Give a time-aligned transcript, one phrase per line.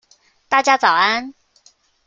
[0.47, 1.31] 大家早安